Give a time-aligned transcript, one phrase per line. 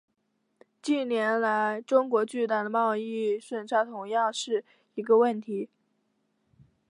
[0.81, 5.69] 近年来中国巨大的贸易顺差同样是一个问题。